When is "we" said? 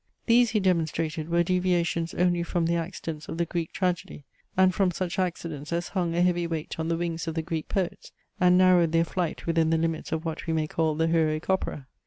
10.47-10.53